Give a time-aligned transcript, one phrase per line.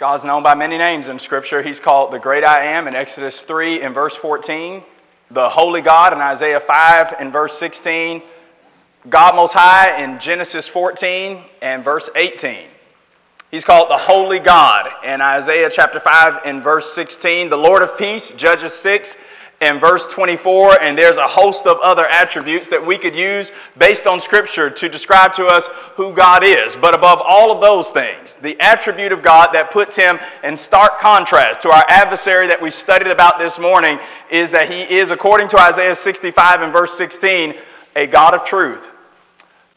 [0.00, 1.62] God's known by many names in Scripture.
[1.62, 4.82] He's called the Great I Am in Exodus 3 and verse 14,
[5.30, 8.22] the Holy God in Isaiah 5 and verse 16,
[9.10, 12.68] God Most High in Genesis 14 and verse 18.
[13.50, 17.98] He's called the Holy God in Isaiah chapter 5 and verse 16, the Lord of
[17.98, 19.16] Peace, Judges 6
[19.60, 24.06] in verse 24, and there's a host of other attributes that we could use based
[24.06, 26.74] on Scripture to describe to us who God is.
[26.74, 30.98] But above all of those things, the attribute of God that puts him in stark
[30.98, 33.98] contrast to our adversary that we studied about this morning
[34.30, 37.54] is that he is, according to Isaiah 65 and verse 16,
[37.96, 38.88] a God of truth.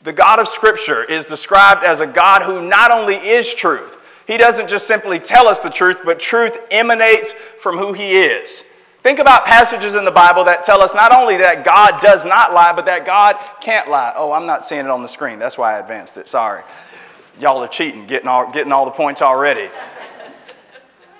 [0.04, 4.38] The God of Scripture is described as a God who not only is truth, he
[4.38, 8.64] doesn't just simply tell us the truth, but truth emanates from who he is.
[9.04, 12.54] Think about passages in the Bible that tell us not only that God does not
[12.54, 14.14] lie, but that God can't lie.
[14.16, 15.40] Oh, I'm not seeing it on the screen.
[15.40, 16.30] That's why I advanced it.
[16.30, 16.64] Sorry.
[17.38, 19.70] Y'all are cheating, getting all, getting all the points already.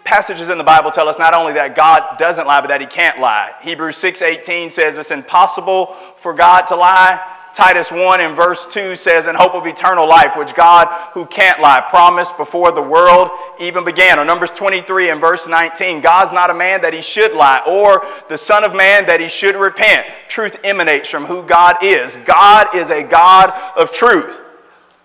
[0.06, 2.88] passages in the Bible tell us not only that God doesn't lie, but that he
[2.88, 3.52] can't lie.
[3.62, 7.20] Hebrews 6:18 says it's impossible for God to lie.
[7.54, 11.62] Titus 1 and verse 2 says, In hope of eternal life, which God, who can't
[11.62, 13.30] lie, promised before the world
[13.60, 14.20] even began.
[14.20, 18.06] Or Numbers 23 and verse 19, God's not a man that he should lie, or
[18.28, 20.06] the Son of Man that he should repent.
[20.28, 22.18] Truth emanates from who God is.
[22.26, 24.42] God is a God of truth.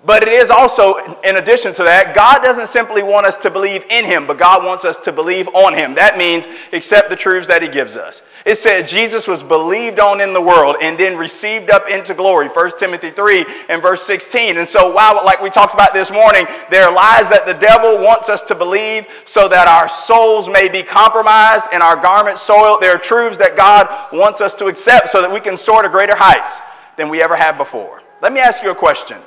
[0.05, 3.85] But it is also, in addition to that, God doesn't simply want us to believe
[3.91, 5.97] in Him, but God wants us to believe on Him.
[5.97, 8.23] That means accept the truths that He gives us.
[8.47, 12.47] It said Jesus was believed on in the world and then received up into glory.
[12.47, 14.59] 1 Timothy 3 and verse 16.
[14.59, 17.99] And so, while, like we talked about this morning, there are lies that the devil
[17.99, 22.81] wants us to believe so that our souls may be compromised and our garments soiled,
[22.81, 25.89] there are truths that God wants us to accept so that we can soar to
[25.89, 26.61] greater heights
[26.97, 28.01] than we ever have before.
[28.23, 29.19] Let me ask you a question.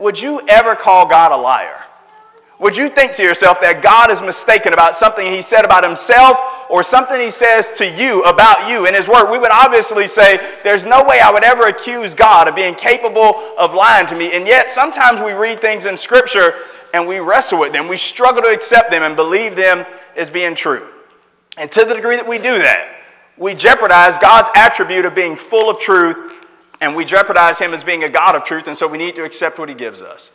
[0.00, 1.78] Would you ever call God a liar?
[2.58, 6.38] Would you think to yourself that God is mistaken about something he said about himself
[6.70, 9.30] or something he says to you about you in his word?
[9.30, 13.54] We would obviously say, There's no way I would ever accuse God of being capable
[13.58, 14.32] of lying to me.
[14.32, 16.54] And yet, sometimes we read things in Scripture
[16.94, 17.86] and we wrestle with them.
[17.86, 19.84] We struggle to accept them and believe them
[20.16, 20.88] as being true.
[21.58, 23.02] And to the degree that we do that,
[23.36, 26.39] we jeopardize God's attribute of being full of truth
[26.80, 29.24] and we jeopardize him as being a God of truth, and so we need to
[29.24, 30.30] accept what he gives us.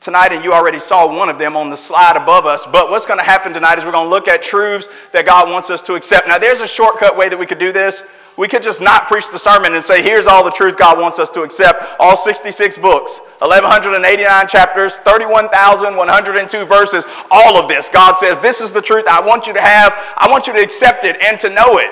[0.00, 3.06] Tonight, and you already saw one of them on the slide above us, but what's
[3.06, 5.82] going to happen tonight is we're going to look at truths that God wants us
[5.82, 6.28] to accept.
[6.28, 8.02] Now, there's a shortcut way that we could do this.
[8.36, 11.18] We could just not preach the sermon and say, here's all the truth God wants
[11.18, 11.96] us to accept.
[11.98, 17.88] All 66 books, 1,189 chapters, 31,102 verses, all of this.
[17.88, 19.92] God says, this is the truth I want you to have.
[20.16, 21.90] I want you to accept it and to know it.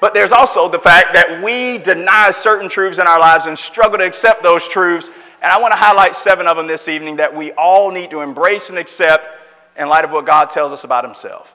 [0.00, 3.98] But there's also the fact that we deny certain truths in our lives and struggle
[3.98, 5.10] to accept those truths.
[5.42, 8.20] And I want to highlight seven of them this evening that we all need to
[8.20, 9.26] embrace and accept
[9.76, 11.54] in light of what God tells us about Himself.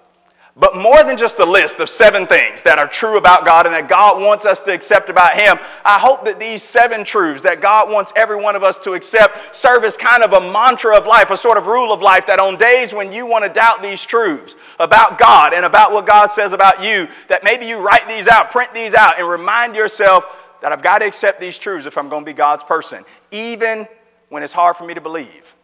[0.56, 3.74] But more than just a list of seven things that are true about God and
[3.74, 7.60] that God wants us to accept about Him, I hope that these seven truths that
[7.60, 11.08] God wants every one of us to accept serve as kind of a mantra of
[11.08, 13.82] life, a sort of rule of life that on days when you want to doubt
[13.82, 18.08] these truths about God and about what God says about you, that maybe you write
[18.08, 20.26] these out, print these out, and remind yourself
[20.62, 23.88] that I've got to accept these truths if I'm going to be God's person, even
[24.30, 25.56] when it's hard for me to believe,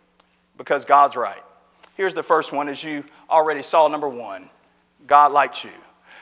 [0.58, 1.44] because God's right.
[1.96, 4.50] Here's the first one, as you already saw, number one.
[5.08, 5.72] God likes you.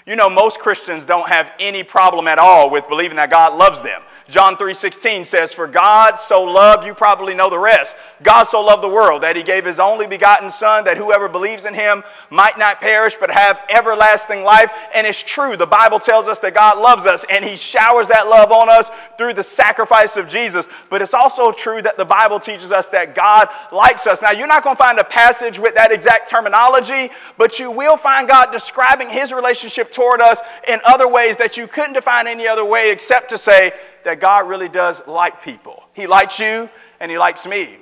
[0.07, 3.81] You know, most Christians don't have any problem at all with believing that God loves
[3.81, 4.01] them.
[4.29, 7.95] John 3:16 says, "For God so loved, you probably know the rest.
[8.23, 11.63] God so loved the world that he gave his only begotten son that whoever believes
[11.63, 15.55] in him might not perish but have everlasting life." And it's true.
[15.55, 18.89] The Bible tells us that God loves us and he showers that love on us
[19.17, 20.67] through the sacrifice of Jesus.
[20.89, 24.21] But it's also true that the Bible teaches us that God likes us.
[24.21, 27.97] Now, you're not going to find a passage with that exact terminology, but you will
[27.97, 32.47] find God describing his relationship toward us in other ways that you couldn't define any
[32.47, 33.73] other way except to say
[34.05, 35.83] that God really does like people.
[35.93, 36.69] He likes you
[36.99, 37.77] and He likes me.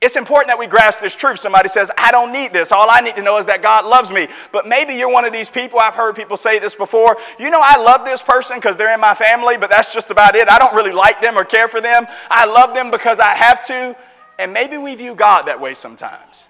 [0.00, 1.40] It's important that we grasp this truth.
[1.40, 2.70] Somebody says, I don't need this.
[2.70, 4.28] All I need to know is that God loves me.
[4.52, 5.80] But maybe you're one of these people.
[5.80, 7.16] I've heard people say this before.
[7.40, 10.36] You know, I love this person because they're in my family, but that's just about
[10.36, 10.48] it.
[10.48, 12.06] I don't really like them or care for them.
[12.30, 13.96] I love them because I have to.
[14.38, 16.44] And maybe we view God that way sometimes.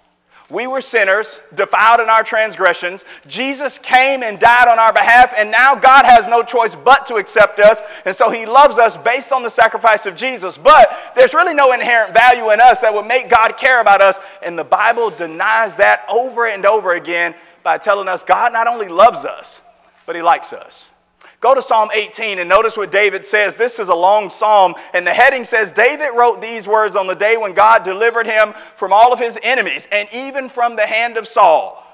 [0.51, 3.05] We were sinners, defiled in our transgressions.
[3.27, 7.17] Jesus came and died on our behalf, and now God has no choice but to
[7.17, 7.81] accept us.
[8.07, 10.57] And so he loves us based on the sacrifice of Jesus.
[10.57, 14.19] But there's really no inherent value in us that would make God care about us.
[14.43, 18.89] And the Bible denies that over and over again by telling us God not only
[18.89, 19.61] loves us,
[20.07, 20.89] but he likes us.
[21.41, 23.55] Go to Psalm 18 and notice what David says.
[23.55, 27.15] This is a long psalm, and the heading says David wrote these words on the
[27.15, 31.17] day when God delivered him from all of his enemies and even from the hand
[31.17, 31.85] of Saul.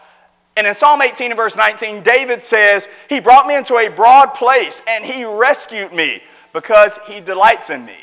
[0.56, 4.28] And in Psalm 18 and verse 19, David says, He brought me into a broad
[4.34, 7.96] place and he rescued me because he delights in me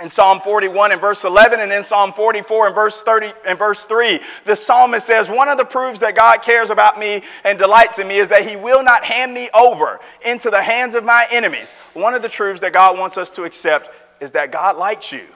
[0.00, 3.84] in Psalm 41 and verse 11 and in Psalm 44 and verse 30 and verse
[3.84, 7.98] 3 the psalmist says one of the proofs that God cares about me and delights
[7.98, 11.26] in me is that he will not hand me over into the hands of my
[11.30, 11.68] enemies.
[11.94, 13.90] One of the truths that God wants us to accept
[14.20, 15.26] is that God likes you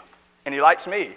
[0.44, 1.16] and he likes me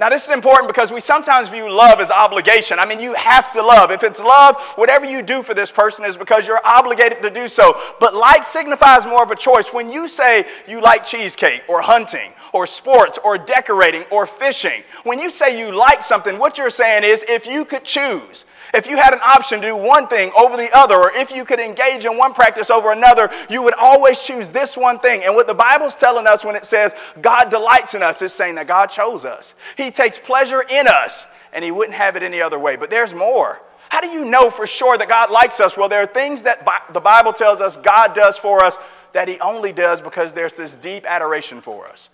[0.00, 2.78] now, this is important because we sometimes view love as obligation.
[2.78, 3.90] I mean, you have to love.
[3.90, 7.48] If it's love, whatever you do for this person is because you're obligated to do
[7.48, 7.78] so.
[8.00, 9.74] But like signifies more of a choice.
[9.74, 15.18] When you say you like cheesecake or hunting or sports or decorating or fishing, when
[15.18, 18.96] you say you like something, what you're saying is if you could choose, if you
[18.96, 22.04] had an option to do one thing over the other, or if you could engage
[22.04, 25.24] in one practice over another, you would always choose this one thing.
[25.24, 28.54] And what the Bible's telling us when it says God delights in us is saying
[28.56, 29.54] that God chose us.
[29.76, 32.76] He takes pleasure in us, and He wouldn't have it any other way.
[32.76, 33.60] But there's more.
[33.88, 35.76] How do you know for sure that God likes us?
[35.76, 38.76] Well, there are things that the Bible tells us God does for us
[39.12, 42.08] that He only does because there's this deep adoration for us.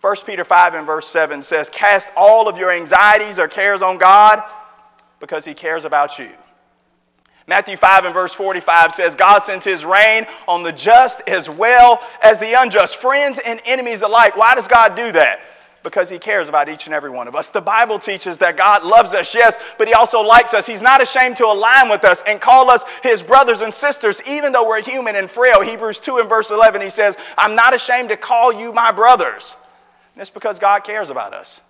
[0.00, 3.98] 1 Peter 5 and verse 7 says, Cast all of your anxieties or cares on
[3.98, 4.42] God
[5.20, 6.30] because he cares about you.
[7.48, 12.02] Matthew 5 and verse 45 says, God sends his rain on the just as well
[12.20, 14.36] as the unjust, friends and enemies alike.
[14.36, 15.38] Why does God do that?
[15.84, 17.48] Because he cares about each and every one of us.
[17.50, 20.66] The Bible teaches that God loves us, yes, but he also likes us.
[20.66, 24.50] He's not ashamed to align with us and call us his brothers and sisters, even
[24.50, 25.62] though we're human and frail.
[25.62, 29.54] Hebrews 2 and verse 11, he says, I'm not ashamed to call you my brothers.
[30.14, 31.60] And it's because God cares about us.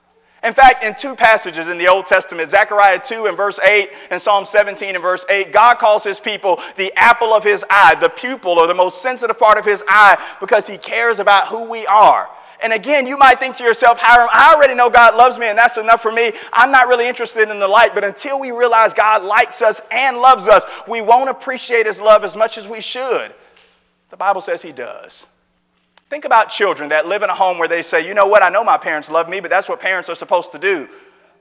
[0.46, 4.22] In fact, in two passages in the Old Testament, Zechariah 2 and verse 8 and
[4.22, 8.08] Psalm 17 and verse 8, God calls his people the apple of his eye, the
[8.08, 11.84] pupil or the most sensitive part of his eye, because he cares about who we
[11.87, 12.28] are.
[12.62, 15.58] And again, you might think to yourself, Hiram, I already know God loves me and
[15.58, 16.32] that's enough for me.
[16.52, 17.93] I'm not really interested in the light.
[17.93, 22.22] But until we realize God likes us and loves us, we won't appreciate his love
[22.22, 23.34] as much as we should.
[24.10, 25.26] The Bible says he does.
[26.08, 28.49] Think about children that live in a home where they say, you know what, I
[28.49, 30.88] know my parents love me, but that's what parents are supposed to do.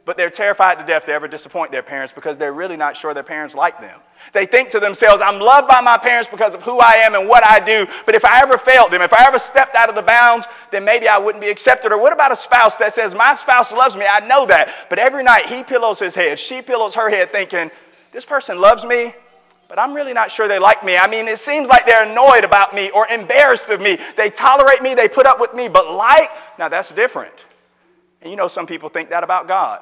[0.06, 3.14] But they're terrified to death to ever disappoint their parents because they're really not sure
[3.14, 4.00] their parents like them.
[4.34, 7.28] They think to themselves, I'm loved by my parents because of who I am and
[7.28, 9.96] what I do, but if I ever failed them, if I ever stepped out of
[9.96, 11.92] the bounds, then maybe I wouldn't be accepted.
[11.92, 15.00] Or what about a spouse that says, My spouse loves me, I know that, but
[15.00, 17.70] every night he pillows his head, she pillows her head thinking,
[18.12, 19.14] This person loves me,
[19.76, 20.96] but I'm really not sure they like me.
[20.96, 24.00] I mean, it seems like they're annoyed about me or embarrassed of me.
[24.16, 27.34] They tolerate me, they put up with me, but like, now that's different.
[28.22, 29.82] And you know, some people think that about God.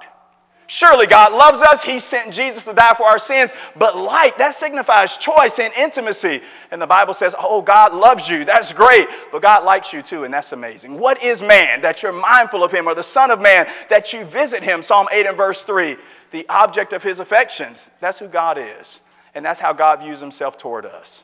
[0.65, 1.83] Surely God loves us.
[1.83, 3.51] He sent Jesus to die for our sins.
[3.75, 6.41] But like, that signifies choice and intimacy.
[6.71, 8.45] And the Bible says, oh, God loves you.
[8.45, 9.07] That's great.
[9.31, 10.97] But God likes you too, and that's amazing.
[10.97, 14.25] What is man that you're mindful of him, or the Son of Man that you
[14.25, 14.81] visit him?
[14.81, 15.97] Psalm 8 and verse 3.
[16.31, 17.91] The object of his affections.
[17.99, 18.99] That's who God is.
[19.35, 21.23] And that's how God views himself toward us.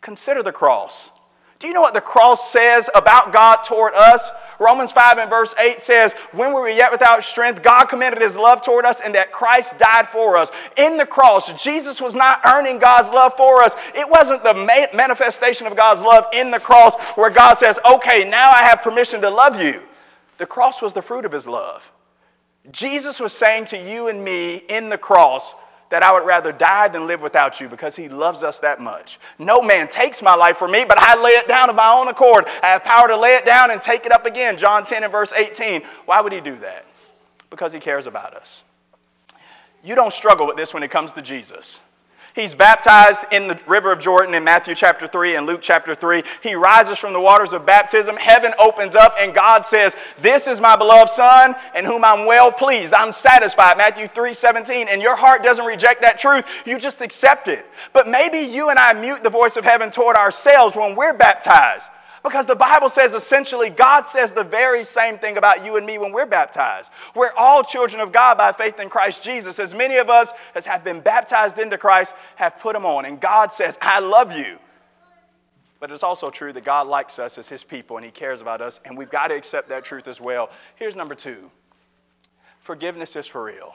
[0.00, 1.10] Consider the cross.
[1.58, 4.22] Do you know what the cross says about God toward us?
[4.60, 8.36] Romans 5 and verse 8 says, When we were yet without strength, God commended his
[8.36, 10.50] love toward us and that Christ died for us.
[10.76, 13.72] In the cross, Jesus was not earning God's love for us.
[13.92, 14.54] It wasn't the
[14.94, 19.20] manifestation of God's love in the cross where God says, Okay, now I have permission
[19.22, 19.82] to love you.
[20.38, 21.90] The cross was the fruit of his love.
[22.70, 25.54] Jesus was saying to you and me in the cross,
[25.90, 29.18] that I would rather die than live without you because he loves us that much.
[29.38, 32.08] No man takes my life from me, but I lay it down of my own
[32.08, 32.44] accord.
[32.62, 34.58] I have power to lay it down and take it up again.
[34.58, 35.82] John 10 and verse 18.
[36.04, 36.84] Why would he do that?
[37.50, 38.62] Because he cares about us.
[39.82, 41.80] You don't struggle with this when it comes to Jesus.
[42.38, 46.22] He's baptized in the river of Jordan in Matthew chapter 3 and Luke chapter 3.
[46.40, 48.14] He rises from the waters of baptism.
[48.14, 49.92] Heaven opens up, and God says,
[50.22, 52.94] This is my beloved Son, in whom I'm well pleased.
[52.94, 53.76] I'm satisfied.
[53.76, 54.86] Matthew 3 17.
[54.86, 57.66] And your heart doesn't reject that truth, you just accept it.
[57.92, 61.88] But maybe you and I mute the voice of heaven toward ourselves when we're baptized.
[62.22, 65.98] Because the Bible says essentially, God says the very same thing about you and me
[65.98, 66.90] when we're baptized.
[67.14, 69.58] We're all children of God by faith in Christ Jesus.
[69.58, 73.04] As many of us as have been baptized into Christ have put him on.
[73.04, 74.58] And God says, I love you.
[75.80, 78.60] But it's also true that God likes us as his people and he cares about
[78.60, 78.80] us.
[78.84, 80.50] And we've got to accept that truth as well.
[80.76, 81.50] Here's number two
[82.60, 83.74] forgiveness is for real.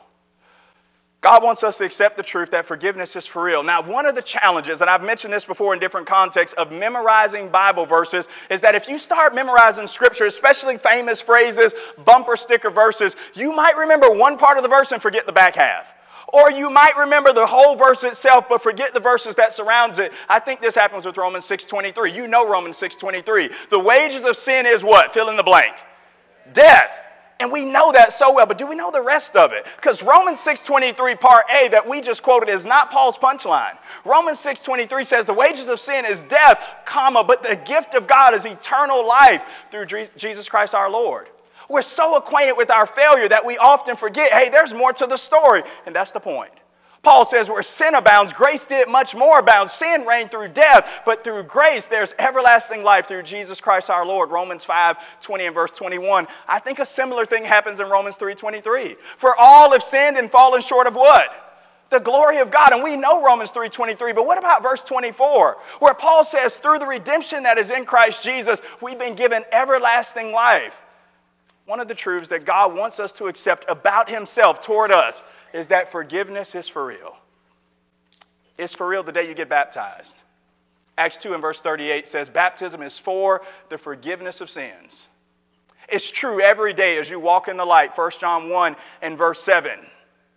[1.24, 3.63] God wants us to accept the truth that forgiveness is for real.
[3.63, 7.48] Now, one of the challenges, and I've mentioned this before in different contexts, of memorizing
[7.48, 13.15] Bible verses is that if you start memorizing Scripture, especially famous phrases, bumper sticker verses,
[13.36, 15.94] you might remember one part of the verse and forget the back half.
[16.34, 20.12] Or you might remember the whole verse itself, but forget the verses that surrounds it.
[20.27, 22.13] I think this happens with Romans 6.23.
[22.13, 23.50] You know Romans 6.23.
[23.70, 25.13] The wages of sin is what?
[25.13, 25.75] Fill in the blank.
[26.51, 27.00] Death.
[27.44, 29.66] And we know that so well, but do we know the rest of it?
[29.76, 33.78] Because Romans 6.23 part A that we just quoted is not Paul's punchline.
[34.06, 38.34] Romans 6.23 says the wages of sin is death, comma, but the gift of God
[38.34, 41.28] is eternal life through Jesus Christ our Lord.
[41.68, 45.18] We're so acquainted with our failure that we often forget, hey, there's more to the
[45.18, 45.64] story.
[45.86, 46.54] And that's the point.
[47.04, 49.70] Paul says, where sin abounds, grace did much more abound.
[49.70, 54.32] Sin reigned through death, but through grace, there's everlasting life through Jesus Christ our Lord.
[54.32, 56.28] Romans 5, 20 and verse 21.
[56.48, 58.96] I think a similar thing happens in Romans 3, 23.
[59.18, 61.30] For all have sinned and fallen short of what?
[61.90, 62.72] The glory of God.
[62.72, 64.14] And we know Romans 3, 23.
[64.14, 68.24] But what about verse 24, where Paul says, through the redemption that is in Christ
[68.24, 70.74] Jesus, we've been given everlasting life.
[71.66, 75.22] One of the truths that God wants us to accept about Himself toward us
[75.54, 77.16] is that forgiveness is for real.
[78.58, 80.16] It's for real the day you get baptized.
[80.98, 85.08] Acts 2 and verse 38 says, Baptism is for the forgiveness of sins.
[85.90, 87.98] It's true every day as you walk in the light.
[87.98, 89.80] 1 John 1 and verse 7.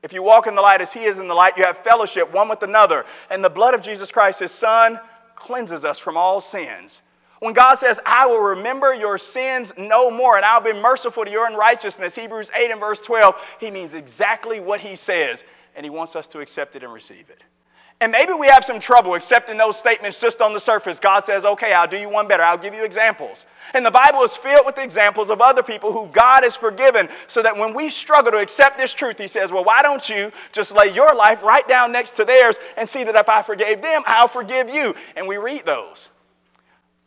[0.02, 2.32] If you walk in the light as he is in the light, you have fellowship
[2.32, 3.04] one with another.
[3.30, 4.98] And the blood of Jesus Christ, his son,
[5.34, 7.00] cleanses us from all sins.
[7.40, 11.30] When God says, I will remember your sins no more, and I'll be merciful to
[11.30, 15.90] your unrighteousness, Hebrews 8 and verse 12, he means exactly what he says, and he
[15.90, 17.42] wants us to accept it and receive it.
[18.00, 20.98] And maybe we have some trouble accepting those statements just on the surface.
[20.98, 22.42] God says, okay, I'll do you one better.
[22.42, 23.46] I'll give you examples.
[23.72, 27.42] And the Bible is filled with examples of other people who God has forgiven, so
[27.42, 30.72] that when we struggle to accept this truth, He says, well, why don't you just
[30.72, 34.02] lay your life right down next to theirs and see that if I forgave them,
[34.06, 34.94] I'll forgive you?
[35.16, 36.08] And we read those.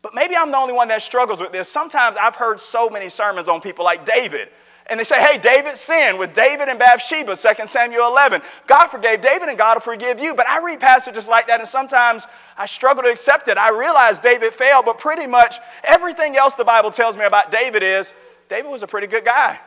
[0.02, 1.70] But maybe I'm the only one that struggles with this.
[1.70, 4.50] Sometimes I've heard so many sermons on people like David.
[4.90, 8.42] And they say, hey, David sinned with David and Bathsheba, 2 Samuel 11.
[8.66, 10.34] God forgave David and God will forgive you.
[10.34, 12.26] But I read passages like that and sometimes
[12.58, 13.58] I struggle to accept it.
[13.58, 17.84] I realize David failed, but pretty much everything else the Bible tells me about David
[17.84, 18.12] is
[18.50, 19.60] David was a pretty good guy.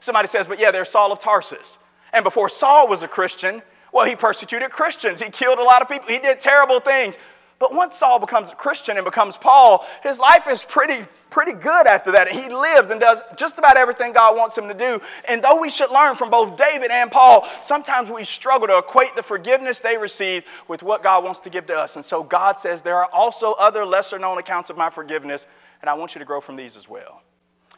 [0.00, 1.76] Somebody says, but yeah, there's Saul of Tarsus.
[2.12, 5.20] And before Saul was a Christian, well, he persecuted Christians.
[5.20, 6.08] He killed a lot of people.
[6.08, 7.16] He did terrible things.
[7.58, 11.86] But once Saul becomes a Christian and becomes Paul, his life is pretty, pretty good
[11.86, 12.28] after that.
[12.28, 15.00] He lives and does just about everything God wants him to do.
[15.26, 19.16] And though we should learn from both David and Paul, sometimes we struggle to equate
[19.16, 21.96] the forgiveness they receive with what God wants to give to us.
[21.96, 25.46] And so God says there are also other lesser known accounts of my forgiveness,
[25.80, 27.22] and I want you to grow from these as well.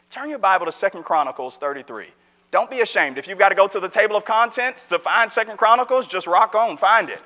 [0.09, 2.07] Turn your Bible to Second Chronicles 33.
[2.51, 3.17] Don't be ashamed.
[3.17, 6.25] If you've got to go to the table of contents to find Second Chronicles, just
[6.25, 7.21] rock on, find it.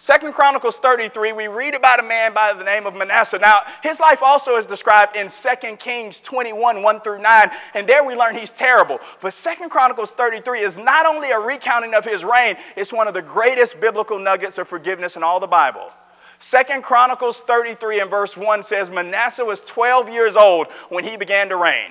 [0.00, 3.36] Second Chronicles 33, we read about a man by the name of Manasseh.
[3.36, 8.04] Now, his life also is described in 2 Kings 21, 1 through 9, and there
[8.04, 9.00] we learn he's terrible.
[9.20, 13.14] But Second Chronicles 33 is not only a recounting of his reign, it's one of
[13.14, 15.90] the greatest biblical nuggets of forgiveness in all the Bible.
[16.38, 21.48] Second Chronicles 33 and verse 1 says Manasseh was 12 years old when he began
[21.48, 21.90] to reign.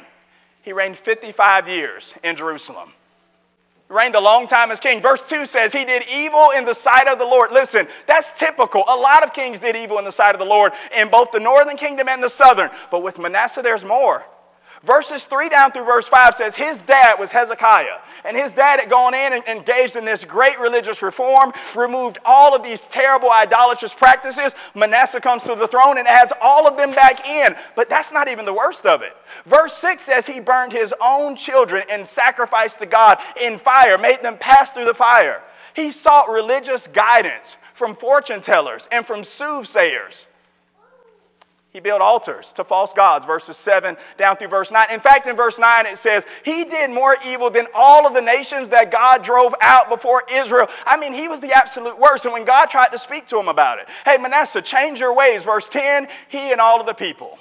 [0.62, 2.94] He reigned 55 years in Jerusalem
[3.90, 5.02] reigned a long time as king.
[5.02, 7.52] Verse 2 says he did evil in the sight of the Lord.
[7.52, 8.84] Listen, that's typical.
[8.88, 11.40] A lot of kings did evil in the sight of the Lord in both the
[11.40, 12.70] northern kingdom and the southern.
[12.92, 14.24] But with Manasseh, there's more.
[14.84, 18.00] Verses 3 down through verse 5 says his dad was Hezekiah.
[18.26, 22.56] And his dad had gone in and engaged in this great religious reform, removed all
[22.56, 24.54] of these terrible idolatrous practices.
[24.76, 27.56] Manasseh comes to the throne and adds all of them back in.
[27.76, 29.16] But that's not even the worst of it.
[29.46, 34.22] Verse 6 says he burned his own children in sacrifice to God in fire, made
[34.22, 35.42] them pass through the fire.
[35.74, 40.27] He sought religious guidance from fortune tellers and from soothsayers.
[41.78, 44.88] He built altars to false gods, verses 7 down through verse 9.
[44.90, 48.22] In fact, in verse 9 it says, He did more evil than all of the
[48.22, 50.70] nations that God drove out before Israel.
[50.88, 52.26] I mean, he was the absolute worst.
[52.26, 55.44] And when God tried to speak to him about it, hey, Manasseh, change your ways,
[55.44, 57.38] verse 10, he and all of the people,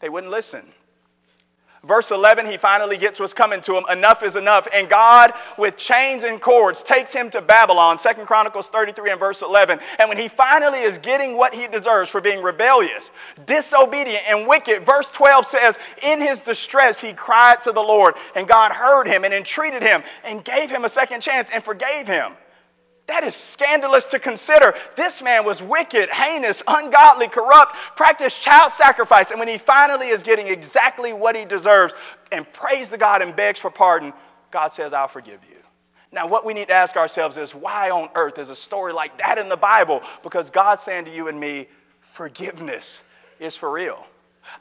[0.00, 0.70] they wouldn't listen.
[1.84, 3.84] Verse 11, he finally gets what's coming to him.
[3.90, 4.68] Enough is enough.
[4.72, 7.98] And God, with chains and cords, takes him to Babylon.
[7.98, 9.80] Second Chronicles 33 and verse 11.
[9.98, 13.10] And when he finally is getting what he deserves for being rebellious,
[13.46, 18.14] disobedient, and wicked, verse 12 says, In his distress, he cried to the Lord.
[18.36, 22.06] And God heard him and entreated him and gave him a second chance and forgave
[22.06, 22.34] him.
[23.12, 24.74] That is scandalous to consider.
[24.96, 29.30] This man was wicked, heinous, ungodly, corrupt, practiced child sacrifice.
[29.30, 31.92] And when he finally is getting exactly what he deserves
[32.32, 34.14] and prays to God and begs for pardon,
[34.50, 35.58] God says, I'll forgive you.
[36.10, 39.18] Now, what we need to ask ourselves is why on earth is a story like
[39.18, 40.00] that in the Bible?
[40.22, 41.68] Because God's saying to you and me,
[42.00, 43.02] forgiveness
[43.38, 44.06] is for real.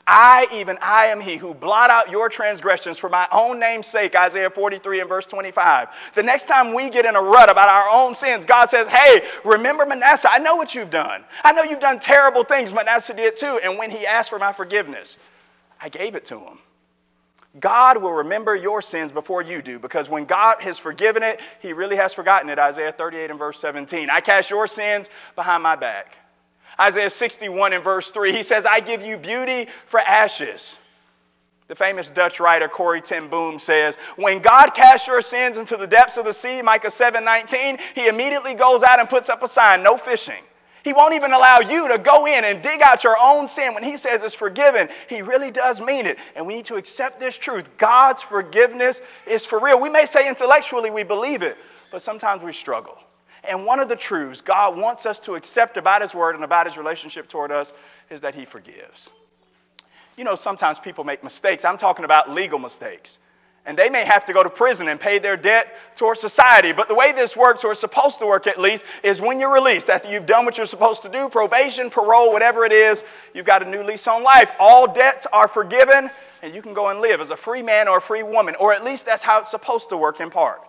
[0.07, 4.15] I, even I am he who blot out your transgressions for my own name's sake,
[4.15, 5.89] Isaiah 43 and verse 25.
[6.15, 9.23] The next time we get in a rut about our own sins, God says, Hey,
[9.43, 10.29] remember Manasseh?
[10.31, 11.23] I know what you've done.
[11.43, 12.71] I know you've done terrible things.
[12.73, 13.59] Manasseh did too.
[13.63, 15.17] And when he asked for my forgiveness,
[15.79, 16.59] I gave it to him.
[17.59, 21.73] God will remember your sins before you do because when God has forgiven it, he
[21.73, 22.57] really has forgotten it.
[22.57, 24.09] Isaiah 38 and verse 17.
[24.09, 26.15] I cast your sins behind my back.
[26.79, 30.75] Isaiah 61 and verse 3, he says, I give you beauty for ashes.
[31.71, 35.87] The famous Dutch writer Corrie ten Boom says, When God casts your sins into the
[35.87, 39.81] depths of the sea, Micah 7:19, he immediately goes out and puts up a sign,
[39.81, 40.43] no fishing.
[40.83, 43.73] He won't even allow you to go in and dig out your own sin.
[43.73, 46.17] When he says it's forgiven, he really does mean it.
[46.35, 47.69] And we need to accept this truth.
[47.77, 49.79] God's forgiveness is for real.
[49.79, 51.57] We may say intellectually we believe it,
[51.89, 52.97] but sometimes we struggle.
[53.43, 56.67] And one of the truths God wants us to accept about His Word and about
[56.67, 57.73] His relationship toward us
[58.09, 59.09] is that He forgives.
[60.17, 61.65] You know, sometimes people make mistakes.
[61.65, 63.17] I'm talking about legal mistakes.
[63.65, 66.71] And they may have to go to prison and pay their debt towards society.
[66.71, 69.53] But the way this works, or it's supposed to work at least, is when you're
[69.53, 73.03] released, after you've done what you're supposed to do, probation, parole, whatever it is,
[73.35, 74.51] you've got a new lease on life.
[74.59, 76.09] All debts are forgiven,
[76.41, 78.55] and you can go and live as a free man or a free woman.
[78.55, 80.61] Or at least that's how it's supposed to work in part.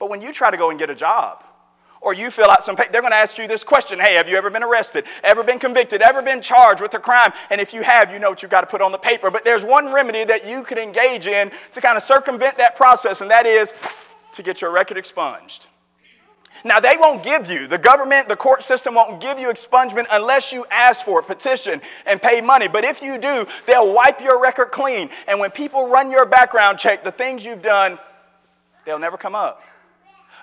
[0.00, 1.44] But when you try to go and get a job,
[2.00, 4.28] or you fill out some paper, they're going to ask you this question Hey, have
[4.28, 5.04] you ever been arrested?
[5.24, 6.02] Ever been convicted?
[6.02, 7.32] Ever been charged with a crime?
[7.50, 9.30] And if you have, you know what you've got to put on the paper.
[9.30, 13.20] But there's one remedy that you could engage in to kind of circumvent that process,
[13.20, 13.72] and that is
[14.32, 15.66] to get your record expunged.
[16.64, 20.52] Now, they won't give you, the government, the court system won't give you expungement unless
[20.52, 22.66] you ask for it, petition, and pay money.
[22.66, 25.10] But if you do, they'll wipe your record clean.
[25.28, 27.98] And when people run your background check, the things you've done,
[28.84, 29.62] they'll never come up.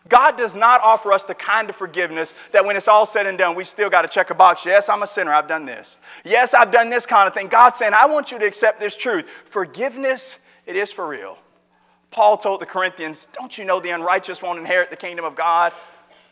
[0.09, 3.37] God does not offer us the kind of forgiveness that when it's all said and
[3.37, 4.65] done, we still got to check a box.
[4.65, 5.33] Yes, I'm a sinner.
[5.33, 5.97] I've done this.
[6.25, 7.47] Yes, I've done this kind of thing.
[7.47, 9.25] God's saying, I want you to accept this truth.
[9.49, 11.37] Forgiveness, it is for real.
[12.11, 15.73] Paul told the Corinthians, Don't you know the unrighteous won't inherit the kingdom of God?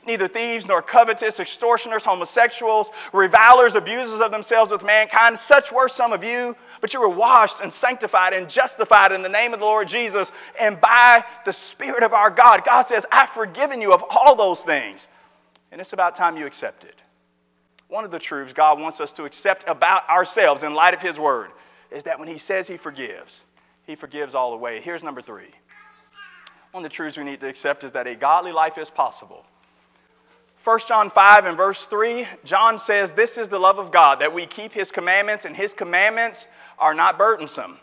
[0.06, 6.12] Neither thieves nor covetous, extortioners, homosexuals, revilers, abusers of themselves with mankind, such were some
[6.12, 9.66] of you, but you were washed and sanctified and justified in the name of the
[9.66, 12.64] Lord Jesus and by the Spirit of our God.
[12.66, 15.08] God says, I've forgiven you of all those things.
[15.72, 16.96] And it's about time you accept it.
[17.88, 21.20] One of the truths God wants us to accept about ourselves in light of His
[21.20, 21.52] Word
[21.92, 23.42] is that when He says He forgives,
[23.86, 24.82] He forgives all the way.
[24.82, 25.52] Here's number three.
[26.72, 29.46] One of the truths we need to accept is that a godly life is possible
[30.64, 34.32] 1 John 5 and verse 3, John says, This is the love of God, that
[34.32, 36.46] we keep his commandments, and his commandments
[36.78, 37.80] are not burdensome.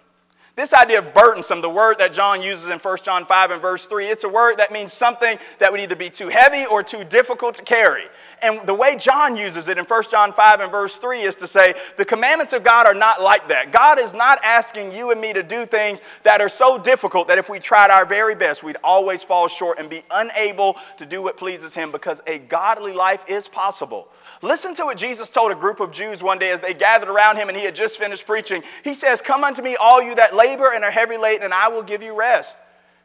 [0.58, 3.86] This idea of burdensome, the word that John uses in 1 John 5 and verse
[3.86, 7.04] 3, it's a word that means something that would either be too heavy or too
[7.04, 8.06] difficult to carry.
[8.42, 11.46] And the way John uses it in 1 John 5 and verse 3 is to
[11.46, 13.70] say, the commandments of God are not like that.
[13.70, 17.38] God is not asking you and me to do things that are so difficult that
[17.38, 21.22] if we tried our very best, we'd always fall short and be unable to do
[21.22, 24.08] what pleases Him because a godly life is possible.
[24.42, 27.38] Listen to what Jesus told a group of Jews one day as they gathered around
[27.38, 28.62] him and he had just finished preaching.
[28.84, 31.68] He says, Come unto me, all you that labor and are heavy laden, and I
[31.68, 32.56] will give you rest.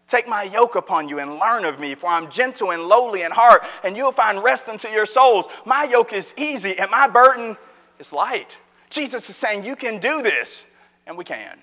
[0.07, 3.31] Take my yoke upon you and learn of me, for I'm gentle and lowly in
[3.31, 5.45] heart, and you'll find rest unto your souls.
[5.65, 7.57] My yoke is easy and my burden
[7.99, 8.57] is light.
[8.89, 10.65] Jesus is saying, You can do this,
[11.07, 11.57] and we can.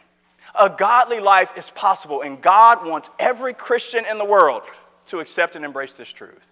[0.59, 4.63] A godly life is possible, and God wants every Christian in the world
[5.07, 6.47] to accept and embrace this truth.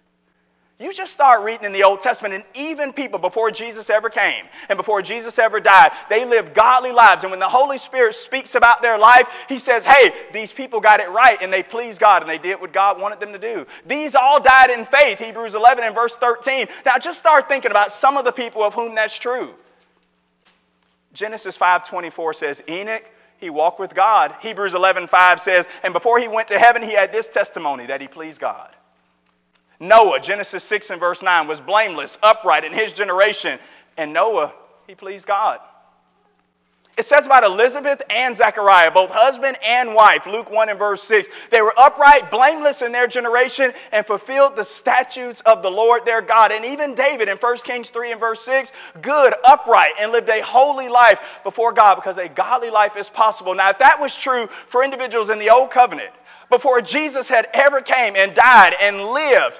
[0.81, 4.45] You just start reading in the Old Testament, and even people before Jesus ever came
[4.69, 7.25] and before Jesus ever died, they lived godly lives.
[7.25, 11.01] And when the Holy Spirit speaks about their life, He says, Hey, these people got
[11.01, 13.65] it right, and they pleased God, and they did what God wanted them to do.
[13.85, 16.69] These all died in faith, Hebrews 11 and verse 13.
[16.85, 19.53] Now, just start thinking about some of the people of whom that's true.
[21.11, 23.03] Genesis 5:24 says, Enoch,
[23.37, 24.33] he walked with God.
[24.39, 28.07] Hebrews 11:5 says, and before he went to heaven, he had this testimony that he
[28.07, 28.73] pleased God.
[29.79, 33.59] Noah, Genesis 6 and verse 9, was blameless, upright in his generation.
[33.97, 34.53] And Noah,
[34.87, 35.59] he pleased God.
[36.99, 41.29] It says about Elizabeth and Zechariah, both husband and wife, Luke 1 and verse 6.
[41.49, 46.21] They were upright, blameless in their generation, and fulfilled the statutes of the Lord their
[46.21, 46.51] God.
[46.51, 50.41] And even David in 1 Kings 3 and verse 6, good, upright, and lived a
[50.41, 53.55] holy life before God because a godly life is possible.
[53.55, 56.11] Now, if that was true for individuals in the Old Covenant,
[56.49, 59.57] before Jesus had ever came and died and lived,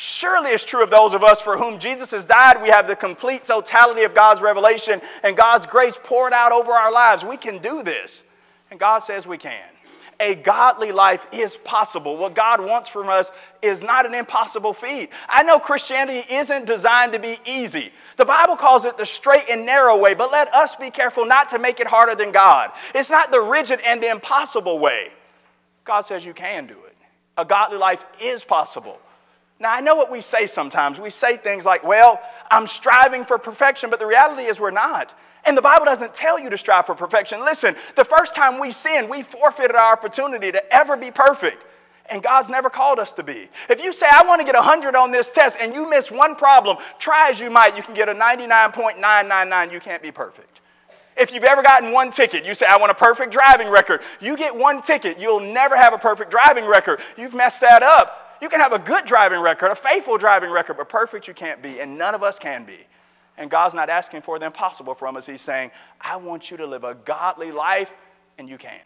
[0.00, 2.62] surely it's true of those of us for whom Jesus has died.
[2.62, 6.90] We have the complete totality of God's revelation and God's grace poured out over our
[6.90, 7.22] lives.
[7.22, 8.22] We can do this.
[8.70, 9.60] And God says we can.
[10.20, 12.18] a godly life is possible.
[12.18, 13.30] What God wants from us
[13.62, 15.08] is not an impossible feat.
[15.26, 17.90] I know Christianity isn't designed to be easy.
[18.18, 21.50] The Bible calls it the straight and narrow way, but let us be careful not
[21.50, 22.70] to make it harder than God.
[22.94, 25.08] It's not the rigid and the impossible way.
[25.84, 26.96] God says you can do it.
[27.38, 28.98] A godly life is possible.
[29.60, 30.98] Now, I know what we say sometimes.
[30.98, 32.18] We say things like, well,
[32.50, 35.12] I'm striving for perfection, but the reality is we're not.
[35.44, 37.40] And the Bible doesn't tell you to strive for perfection.
[37.40, 41.62] Listen, the first time we sinned, we forfeited our opportunity to ever be perfect.
[42.08, 43.48] And God's never called us to be.
[43.68, 46.34] If you say, I want to get 100 on this test, and you miss one
[46.34, 49.72] problem, try as you might, you can get a 99.999.
[49.72, 50.60] You can't be perfect.
[51.16, 54.00] If you've ever gotten one ticket, you say, I want a perfect driving record.
[54.20, 57.00] You get one ticket, you'll never have a perfect driving record.
[57.16, 58.29] You've messed that up.
[58.40, 61.62] You can have a good driving record, a faithful driving record, but perfect you can't
[61.62, 62.78] be, and none of us can be.
[63.36, 65.26] And God's not asking for the impossible from us.
[65.26, 67.90] He's saying, I want you to live a godly life,
[68.38, 68.80] and you can.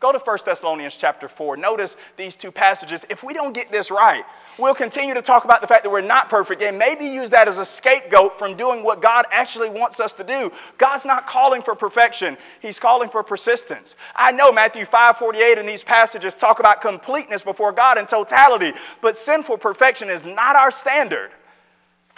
[0.00, 1.58] Go to 1 Thessalonians chapter 4.
[1.58, 3.04] Notice these two passages.
[3.10, 4.24] If we don't get this right,
[4.60, 7.48] we'll continue to talk about the fact that we're not perfect and maybe use that
[7.48, 10.52] as a scapegoat from doing what God actually wants us to do.
[10.78, 13.94] God's not calling for perfection, He's calling for persistence.
[14.14, 18.72] I know Matthew 5 48 in these passages talk about completeness before God in totality,
[19.00, 21.30] but sinful perfection is not our standard.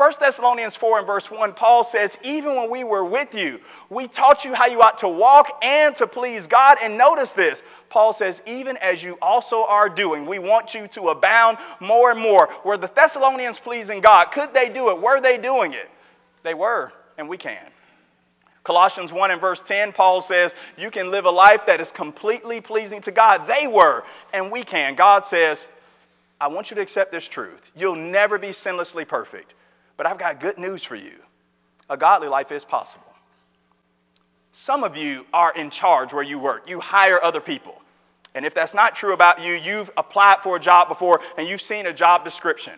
[0.03, 4.09] 1 Thessalonians 4 and verse 1, Paul says, Even when we were with you, we
[4.09, 6.77] taught you how you ought to walk and to please God.
[6.83, 11.11] And notice this Paul says, Even as you also are doing, we want you to
[11.11, 12.49] abound more and more.
[12.65, 14.33] Were the Thessalonians pleasing God?
[14.33, 15.01] Could they do it?
[15.01, 15.89] Were they doing it?
[16.43, 17.65] They were, and we can.
[18.65, 22.61] Colossians 1 and verse 10, Paul says, You can live a life that is completely
[22.61, 23.47] pleasing to God.
[23.47, 24.97] They were, and we can.
[24.97, 25.65] God says,
[26.41, 27.71] I want you to accept this truth.
[27.77, 29.55] You'll never be sinlessly perfect.
[29.97, 31.15] But I've got good news for you
[31.91, 33.13] a godly life is possible.
[34.53, 37.81] Some of you are in charge where you work, you hire other people.
[38.35, 41.61] And if that's not true about you, you've applied for a job before and you've
[41.61, 42.75] seen a job description.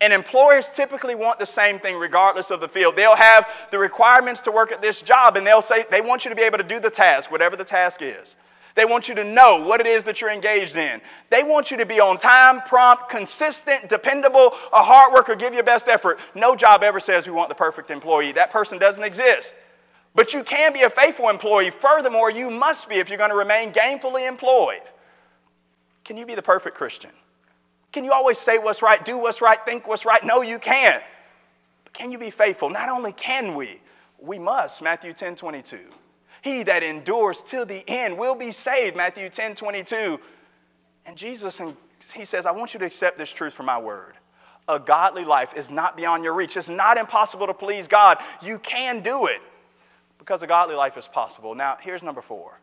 [0.00, 2.96] And employers typically want the same thing regardless of the field.
[2.96, 6.28] They'll have the requirements to work at this job and they'll say they want you
[6.30, 8.34] to be able to do the task, whatever the task is.
[8.74, 11.00] They want you to know what it is that you're engaged in.
[11.30, 15.62] They want you to be on time, prompt, consistent, dependable, a hard worker, give your
[15.62, 16.18] best effort.
[16.34, 18.32] No job ever says we want the perfect employee.
[18.32, 19.54] That person doesn't exist.
[20.14, 21.70] But you can be a faithful employee.
[21.70, 24.82] Furthermore, you must be if you're going to remain gainfully employed.
[26.04, 27.10] Can you be the perfect Christian?
[27.92, 30.24] Can you always say what's right, do what's right, think what's right?
[30.24, 31.02] No, you can't.
[31.84, 32.70] But can you be faithful?
[32.70, 33.80] Not only can we,
[34.18, 34.80] we must.
[34.80, 35.78] Matthew 10 22.
[36.42, 38.96] He that endures till the end will be saved.
[38.96, 40.18] Matthew 10 22.
[41.06, 41.76] And Jesus, and
[42.14, 44.14] he says, I want you to accept this truth from my word.
[44.68, 46.56] A godly life is not beyond your reach.
[46.56, 48.18] It's not impossible to please God.
[48.42, 49.40] You can do it
[50.18, 51.54] because a godly life is possible.
[51.54, 52.58] Now, here's number four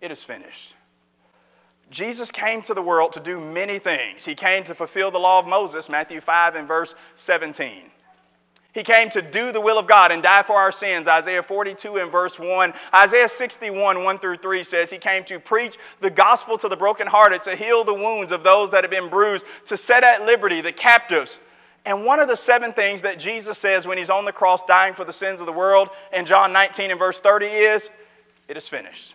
[0.00, 0.74] it is finished.
[1.90, 4.24] Jesus came to the world to do many things.
[4.24, 7.90] He came to fulfill the law of Moses, Matthew 5 and verse 17.
[8.74, 11.08] He came to do the will of God and die for our sins.
[11.08, 12.74] Isaiah 42 and verse 1.
[12.94, 17.42] Isaiah 61, 1 through 3 says, He came to preach the gospel to the brokenhearted,
[17.44, 20.72] to heal the wounds of those that have been bruised, to set at liberty the
[20.72, 21.38] captives.
[21.86, 24.92] And one of the seven things that Jesus says when He's on the cross dying
[24.92, 27.88] for the sins of the world in John 19 and verse 30 is,
[28.48, 29.14] It is finished.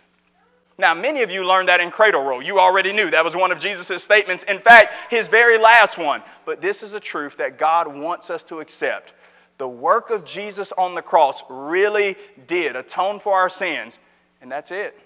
[0.80, 2.42] Now, many of you learned that in cradle roll.
[2.42, 4.44] You already knew that was one of Jesus' statements.
[4.44, 6.24] In fact, his very last one.
[6.46, 9.14] But this is a truth that God wants us to accept
[9.58, 13.98] the work of Jesus on the cross really did atone for our sins,
[14.42, 15.00] and that's it.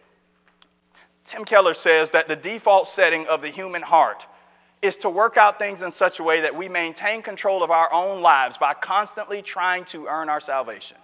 [1.26, 4.26] Tim Keller says that the default setting of the human heart
[4.82, 7.92] is to work out things in such a way that we maintain control of our
[7.92, 10.98] own lives by constantly trying to earn our salvation.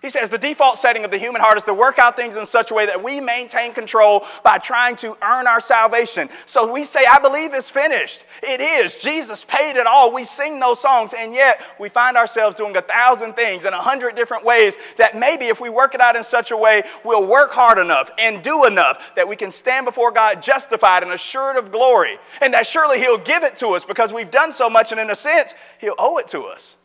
[0.00, 2.46] He says the default setting of the human heart is to work out things in
[2.46, 6.28] such a way that we maintain control by trying to earn our salvation.
[6.46, 8.22] So we say, I believe it's finished.
[8.44, 8.94] It is.
[8.94, 10.12] Jesus paid it all.
[10.12, 13.82] We sing those songs, and yet we find ourselves doing a thousand things in a
[13.82, 17.26] hundred different ways that maybe if we work it out in such a way, we'll
[17.26, 21.56] work hard enough and do enough that we can stand before God justified and assured
[21.56, 22.18] of glory.
[22.40, 25.10] And that surely He'll give it to us because we've done so much, and in
[25.10, 26.76] a sense, He'll owe it to us.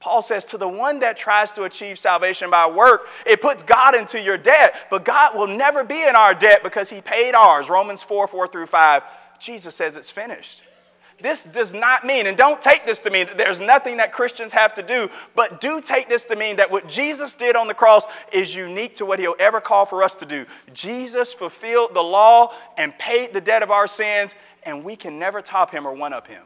[0.00, 3.94] Paul says, to the one that tries to achieve salvation by work, it puts God
[3.94, 7.68] into your debt, but God will never be in our debt because he paid ours.
[7.68, 9.02] Romans 4 4 through 5.
[9.38, 10.62] Jesus says it's finished.
[11.22, 14.54] This does not mean, and don't take this to mean that there's nothing that Christians
[14.54, 17.74] have to do, but do take this to mean that what Jesus did on the
[17.74, 20.46] cross is unique to what he'll ever call for us to do.
[20.72, 25.42] Jesus fulfilled the law and paid the debt of our sins, and we can never
[25.42, 26.42] top him or one up him.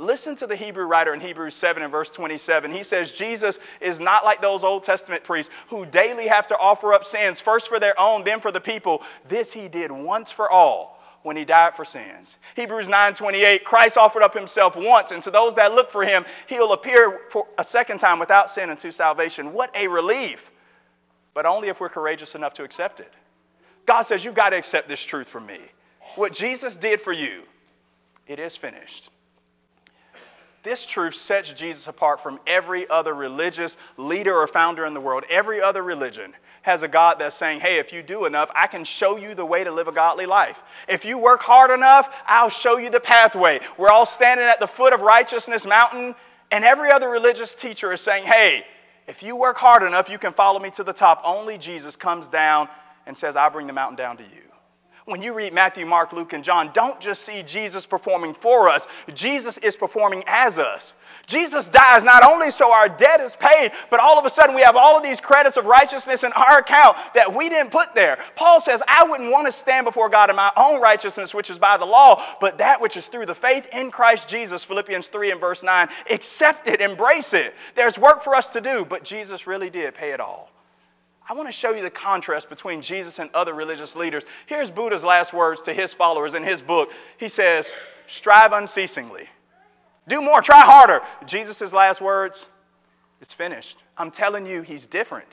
[0.00, 2.70] Listen to the Hebrew writer in Hebrews 7 and verse 27.
[2.70, 6.94] He says, Jesus is not like those Old Testament priests who daily have to offer
[6.94, 9.02] up sins, first for their own, then for the people.
[9.28, 12.36] This he did once for all when he died for sins.
[12.54, 16.72] Hebrews 9:28 Christ offered up himself once and to those that look for him he'll
[16.72, 19.52] appear for a second time without sin unto salvation.
[19.52, 20.48] What a relief.
[21.34, 23.12] But only if we're courageous enough to accept it.
[23.84, 25.58] God says you've got to accept this truth from me.
[26.14, 27.42] What Jesus did for you,
[28.28, 29.10] it is finished.
[30.62, 35.24] This truth sets Jesus apart from every other religious leader or founder in the world.
[35.30, 38.84] Every other religion has a God that's saying, hey, if you do enough, I can
[38.84, 40.58] show you the way to live a godly life.
[40.88, 43.60] If you work hard enough, I'll show you the pathway.
[43.78, 46.14] We're all standing at the foot of Righteousness Mountain,
[46.50, 48.64] and every other religious teacher is saying, hey,
[49.06, 51.22] if you work hard enough, you can follow me to the top.
[51.24, 52.68] Only Jesus comes down
[53.06, 54.47] and says, I'll bring the mountain down to you
[55.08, 58.86] when you read Matthew, Mark, Luke, and John, don't just see Jesus performing for us,
[59.14, 60.92] Jesus is performing as us.
[61.26, 64.62] Jesus dies not only so our debt is paid, but all of a sudden we
[64.62, 68.18] have all of these credits of righteousness in our account that we didn't put there.
[68.36, 71.58] Paul says, I wouldn't want to stand before God in my own righteousness, which is
[71.58, 75.32] by the law, but that which is through the faith in Christ Jesus, Philippians 3
[75.32, 75.88] and verse 9.
[76.10, 77.54] Accept it, embrace it.
[77.74, 80.50] There's work for us to do, but Jesus really did pay it all.
[81.28, 84.24] I want to show you the contrast between Jesus and other religious leaders.
[84.46, 86.90] Here's Buddha's last words to his followers in his book.
[87.18, 87.66] He says,
[88.06, 89.28] Strive unceasingly.
[90.08, 91.02] Do more, try harder.
[91.26, 92.46] Jesus' last words,
[93.20, 93.82] It's finished.
[93.98, 95.28] I'm telling you, he's different.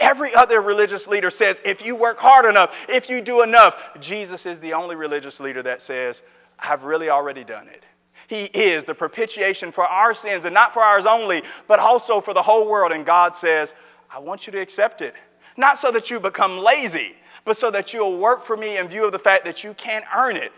[0.00, 4.46] Every other religious leader says, If you work hard enough, if you do enough, Jesus
[4.46, 6.22] is the only religious leader that says,
[6.58, 7.84] I've really already done it.
[8.26, 12.34] He is the propitiation for our sins, and not for ours only, but also for
[12.34, 12.90] the whole world.
[12.90, 13.74] And God says,
[14.10, 15.14] I want you to accept it.
[15.56, 17.14] Not so that you become lazy,
[17.44, 20.04] but so that you'll work for me in view of the fact that you can't
[20.14, 20.52] earn it,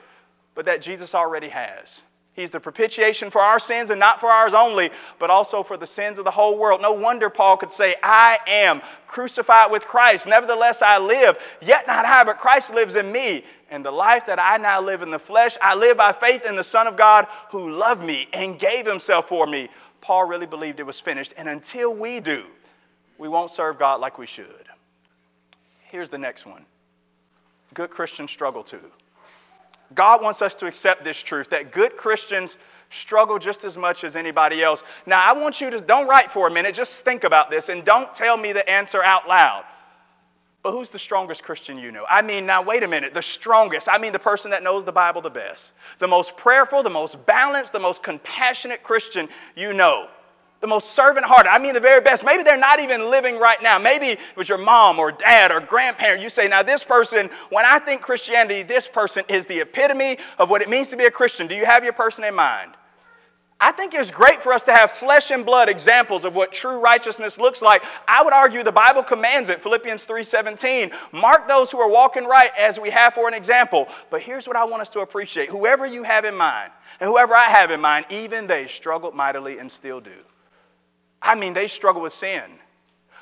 [0.54, 2.00] but that Jesus already has.
[2.38, 5.88] He's the propitiation for our sins and not for ours only, but also for the
[5.88, 6.80] sins of the whole world.
[6.80, 10.24] No wonder Paul could say, I am crucified with Christ.
[10.24, 13.44] Nevertheless, I live, yet not I, but Christ lives in me.
[13.72, 16.54] And the life that I now live in the flesh, I live by faith in
[16.54, 19.68] the Son of God who loved me and gave himself for me.
[20.00, 21.34] Paul really believed it was finished.
[21.36, 22.46] And until we do,
[23.18, 24.68] we won't serve God like we should.
[25.90, 26.64] Here's the next one
[27.74, 28.80] good Christians struggle too.
[29.94, 32.56] God wants us to accept this truth that good Christians
[32.90, 34.82] struggle just as much as anybody else.
[35.06, 37.84] Now, I want you to don't write for a minute, just think about this and
[37.84, 39.64] don't tell me the answer out loud.
[40.62, 42.04] But who's the strongest Christian you know?
[42.08, 43.88] I mean, now wait a minute, the strongest.
[43.88, 47.24] I mean, the person that knows the Bible the best, the most prayerful, the most
[47.26, 50.08] balanced, the most compassionate Christian you know
[50.60, 51.50] the most servant hearted.
[51.50, 52.24] I mean, the very best.
[52.24, 53.78] Maybe they're not even living right now.
[53.78, 56.20] Maybe it was your mom or dad or grandparent.
[56.20, 60.50] You say, now, this person, when I think Christianity, this person is the epitome of
[60.50, 61.46] what it means to be a Christian.
[61.46, 62.72] Do you have your person in mind?
[63.60, 66.78] I think it's great for us to have flesh and blood examples of what true
[66.78, 67.82] righteousness looks like.
[68.06, 69.60] I would argue the Bible commands it.
[69.62, 70.92] Philippians 3:17.
[71.10, 73.88] Mark those who are walking right as we have for an example.
[74.10, 75.48] But here's what I want us to appreciate.
[75.48, 79.58] Whoever you have in mind, and whoever I have in mind, even they struggled mightily
[79.58, 80.14] and still do.
[81.20, 82.42] I mean, they struggle with sin,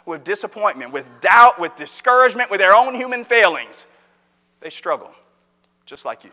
[0.04, 3.84] with disappointment, with doubt, with discouragement, with their own human failings.
[4.60, 5.10] They struggle,
[5.84, 6.30] just like you.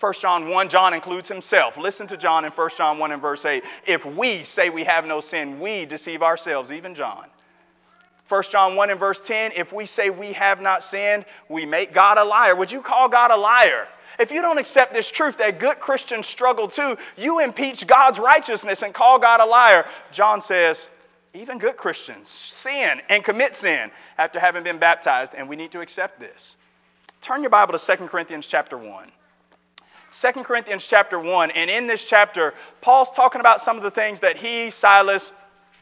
[0.00, 1.76] 1 John 1, John includes himself.
[1.76, 3.64] Listen to John in 1 John 1 and verse 8.
[3.86, 7.26] If we say we have no sin, we deceive ourselves, even John.
[8.28, 11.92] 1 John 1 and verse 10, if we say we have not sinned, we make
[11.92, 12.54] God a liar.
[12.54, 13.88] Would you call God a liar?
[14.18, 18.82] If you don't accept this truth that good Christians struggle too, you impeach God's righteousness
[18.82, 19.86] and call God a liar.
[20.10, 20.88] John says,
[21.34, 25.80] even good Christians sin and commit sin after having been baptized, and we need to
[25.80, 26.56] accept this.
[27.20, 29.10] Turn your Bible to 2 Corinthians chapter 1.
[30.10, 34.20] 2 Corinthians chapter 1, and in this chapter, Paul's talking about some of the things
[34.20, 35.32] that he, Silas,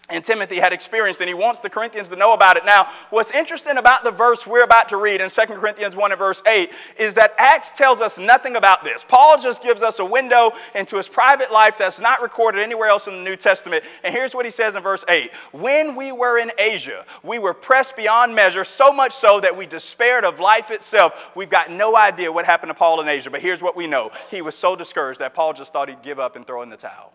[0.08, 2.64] and Timothy had experienced, and he wants the Corinthians to know about it.
[2.64, 6.18] Now, what's interesting about the verse we're about to read in 2 Corinthians 1 and
[6.18, 9.04] verse 8 is that Acts tells us nothing about this.
[9.06, 13.08] Paul just gives us a window into his private life that's not recorded anywhere else
[13.08, 13.82] in the New Testament.
[14.04, 17.54] And here's what he says in verse 8 When we were in Asia, we were
[17.54, 21.14] pressed beyond measure, so much so that we despaired of life itself.
[21.34, 24.12] We've got no idea what happened to Paul in Asia, but here's what we know
[24.30, 26.76] he was so discouraged that Paul just thought he'd give up and throw in the
[26.76, 27.12] towel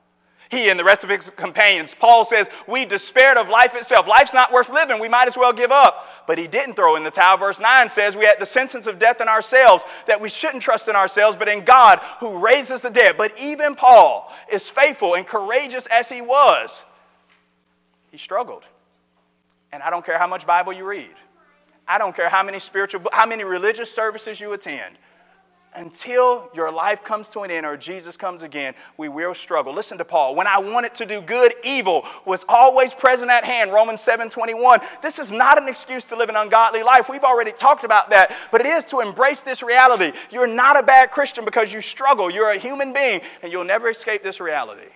[0.52, 1.96] he and the rest of his companions.
[1.98, 4.06] Paul says, We despaired of life itself.
[4.06, 5.00] Life's not worth living.
[5.00, 6.06] We might as well give up.
[6.28, 7.38] But he didn't throw in the towel.
[7.38, 10.90] Verse 9 says, We had the sentence of death in ourselves, that we shouldn't trust
[10.90, 13.16] in ourselves, but in God who raises the dead.
[13.18, 16.84] But even Paul, as faithful and courageous as he was,
[18.12, 18.64] he struggled.
[19.72, 21.16] And I don't care how much Bible you read.
[21.88, 24.98] I don't care how many spiritual, how many religious services you attend.
[25.74, 29.74] Until your life comes to an end or Jesus comes again, we will struggle.
[29.74, 30.36] Listen to Paul.
[30.36, 33.72] When I wanted to do good, evil was always present at hand.
[33.72, 34.82] Romans 7:21.
[35.02, 37.08] This is not an excuse to live an ungodly life.
[37.10, 40.12] We've already talked about that, but it is to embrace this reality.
[40.30, 42.30] You're not a bad Christian because you struggle.
[42.30, 44.90] You're a human being and you'll never escape this reality.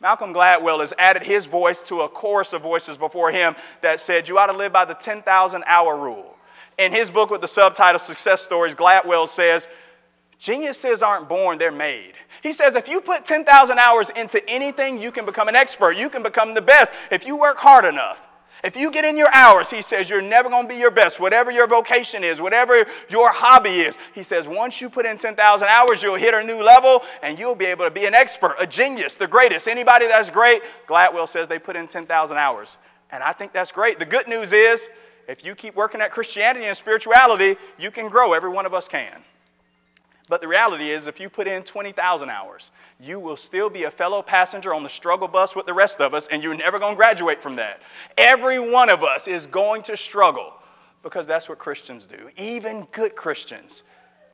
[0.00, 4.28] Malcolm Gladwell has added his voice to a chorus of voices before him that said,
[4.28, 6.35] You ought to live by the 10,000 hour rule.
[6.78, 9.66] In his book with the subtitle Success Stories, Gladwell says,
[10.38, 12.12] Geniuses aren't born, they're made.
[12.42, 15.96] He says if you put 10,000 hours into anything, you can become an expert.
[15.96, 18.20] You can become the best if you work hard enough.
[18.64, 21.20] If you get in your hours, he says, you're never going to be your best.
[21.20, 25.68] Whatever your vocation is, whatever your hobby is, he says, once you put in 10,000
[25.68, 28.66] hours, you'll hit a new level and you'll be able to be an expert, a
[28.66, 29.68] genius, the greatest.
[29.68, 32.76] Anybody that's great, Gladwell says they put in 10,000 hours.
[33.10, 33.98] And I think that's great.
[33.98, 34.88] The good news is,
[35.28, 38.32] if you keep working at Christianity and spirituality, you can grow.
[38.32, 39.22] Every one of us can.
[40.28, 43.90] But the reality is, if you put in 20,000 hours, you will still be a
[43.90, 46.94] fellow passenger on the struggle bus with the rest of us, and you're never going
[46.94, 47.80] to graduate from that.
[48.18, 50.52] Every one of us is going to struggle
[51.04, 53.84] because that's what Christians do, even good Christians.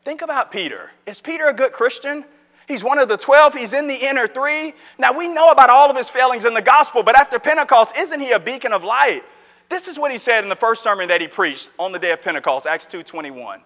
[0.05, 0.91] Think about Peter.
[1.07, 2.25] Is Peter a good Christian?
[2.67, 3.55] He's one of the 12.
[3.55, 4.73] He's in the inner three.
[4.99, 8.21] Now, we know about all of his failings in the gospel, but after Pentecost, isn't
[8.21, 9.25] he a beacon of light?
[9.73, 12.11] This is what he said in the first sermon that he preached on the day
[12.11, 13.63] of Pentecost, Acts 2:21.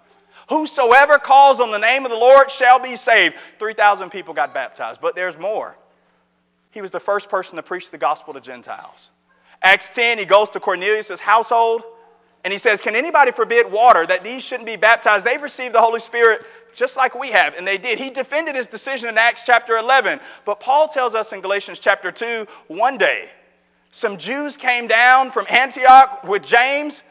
[0.48, 3.34] Whosoever calls on the name of the Lord shall be saved.
[3.58, 5.76] 3,000 people got baptized, but there's more.
[6.70, 9.10] He was the first person to preach the gospel to Gentiles.
[9.64, 11.82] Acts 10, he goes to Cornelius' household
[12.44, 15.26] and he says, Can anybody forbid water that these shouldn't be baptized?
[15.26, 17.98] They've received the Holy Spirit just like we have, and they did.
[17.98, 20.20] He defended his decision in Acts chapter 11.
[20.44, 23.28] But Paul tells us in Galatians chapter 2 one day,
[23.96, 27.02] some Jews came down from Antioch with James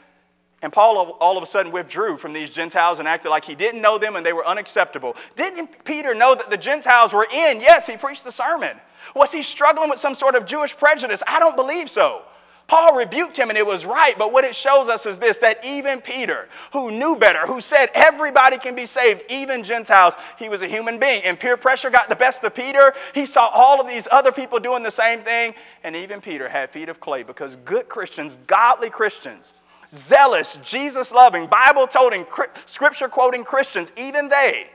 [0.61, 3.81] and Paul all of a sudden withdrew from these Gentiles and acted like he didn't
[3.81, 5.15] know them and they were unacceptable.
[5.35, 7.59] Didn't Peter know that the Gentiles were in?
[7.59, 8.77] Yes, he preached the sermon.
[9.15, 11.23] Was he struggling with some sort of Jewish prejudice?
[11.25, 12.21] I don't believe so.
[12.67, 15.63] Paul rebuked him and it was right, but what it shows us is this that
[15.63, 20.63] even Peter, who knew better, who said everybody can be saved, even Gentiles, he was
[20.63, 21.23] a human being.
[21.23, 22.95] And peer pressure got the best of Peter.
[23.13, 26.71] He saw all of these other people doing the same thing, and even Peter had
[26.71, 29.54] feet of clay because good Christians, godly Christians,
[29.93, 32.25] zealous, Jesus loving, Bible toting,
[32.65, 34.67] scripture quoting Christians, even they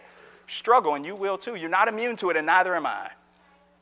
[0.46, 1.56] struggle, and you will too.
[1.56, 3.10] You're not immune to it, and neither am I.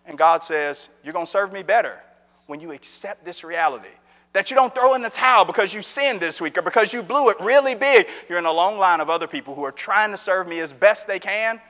[0.07, 2.01] And God says, You're going to serve me better
[2.49, 3.87] when you accept this reality.
[4.33, 7.03] That you don't throw in the towel because you sinned this week or because you
[7.03, 8.09] blew it really big.
[8.29, 10.73] You're in a long line of other people who are trying to serve me as
[10.73, 11.61] best they can,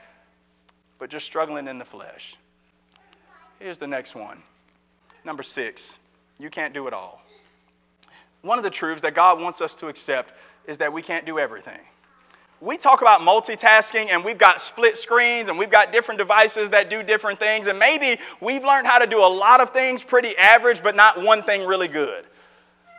[0.98, 2.34] but just struggling in the flesh.
[3.58, 4.42] Here's the next one.
[5.24, 5.94] Number six,
[6.38, 7.20] you can't do it all
[8.42, 10.32] one of the truths that God wants us to accept
[10.66, 11.80] is that we can't do everything.
[12.60, 16.90] We talk about multitasking and we've got split screens and we've got different devices that
[16.90, 20.36] do different things, and maybe we've learned how to do a lot of things pretty
[20.36, 22.24] average, but not one thing really good.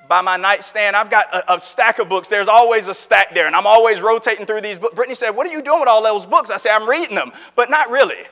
[0.08, 2.30] By my nightstand, I've got a, a stack of books.
[2.30, 4.96] There's always a stack there, and I'm always rotating through these books.
[4.96, 6.50] Brittany said, What are you doing with all those books?
[6.50, 8.24] I say, I'm reading them, but not really.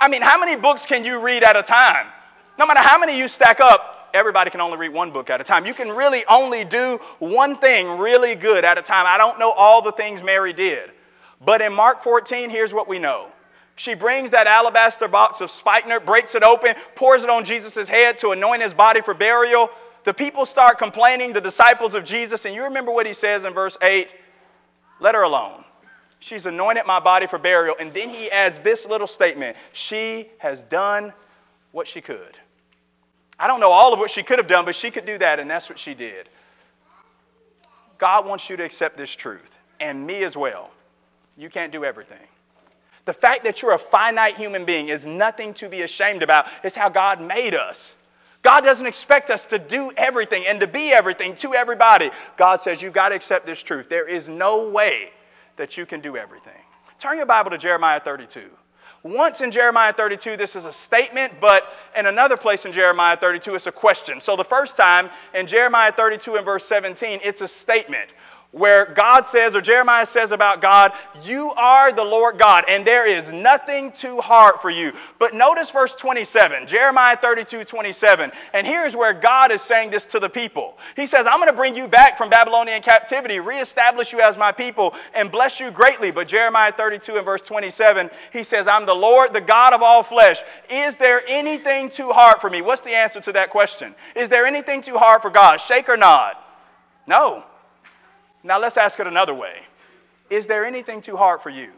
[0.00, 2.06] I mean, how many books can you read at a time?
[2.58, 5.44] No matter how many you stack up, everybody can only read one book at a
[5.44, 5.66] time.
[5.66, 9.06] You can really only do one thing really good at a time.
[9.06, 10.90] I don't know all the things Mary did.
[11.44, 13.28] But in Mark 14, here's what we know.
[13.76, 18.18] She brings that alabaster box of spikenard, breaks it open, pours it on Jesus' head
[18.20, 19.68] to anoint his body for burial.
[20.04, 23.52] The people start complaining, the disciples of Jesus, and you remember what he says in
[23.52, 24.08] verse 8
[25.00, 25.64] let her alone.
[26.20, 27.76] She's anointed my body for burial.
[27.78, 31.12] And then he adds this little statement She has done
[31.72, 32.38] what she could.
[33.38, 35.40] I don't know all of what she could have done, but she could do that,
[35.40, 36.28] and that's what she did.
[37.98, 40.70] God wants you to accept this truth, and me as well.
[41.36, 42.26] You can't do everything.
[43.04, 46.46] The fact that you're a finite human being is nothing to be ashamed about.
[46.62, 47.94] It's how God made us.
[48.42, 52.10] God doesn't expect us to do everything and to be everything to everybody.
[52.36, 53.88] God says you've got to accept this truth.
[53.88, 55.10] There is no way
[55.56, 56.52] that you can do everything.
[56.98, 58.42] Turn your Bible to Jeremiah 32.
[59.04, 61.64] Once in Jeremiah 32, this is a statement, but
[61.94, 64.18] in another place in Jeremiah 32, it's a question.
[64.18, 68.08] So the first time in Jeremiah 32 and verse 17, it's a statement
[68.54, 70.92] where God says, or Jeremiah says about God,
[71.24, 74.92] You are the Lord God, and there is nothing too hard for you.
[75.18, 78.30] But notice verse 27, Jeremiah 32, 27.
[78.52, 80.78] And here's where God is saying this to the people.
[80.94, 84.52] He says, I'm going to bring you back from Babylonian captivity, reestablish you as my
[84.52, 86.12] people, and bless you greatly.
[86.12, 90.04] But Jeremiah 32 and verse 27, he says, I'm the Lord, the God of all
[90.04, 90.40] flesh.
[90.70, 92.62] Is there anything too hard for me?
[92.62, 93.96] What's the answer to that question?
[94.14, 95.60] Is there anything too hard for God?
[95.60, 96.36] Shake or nod?
[97.08, 97.42] No.
[98.44, 99.56] Now let's ask it another way
[100.30, 101.70] Is there anything too hard for you?